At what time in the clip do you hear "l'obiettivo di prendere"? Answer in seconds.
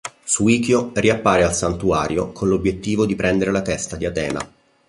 2.47-3.51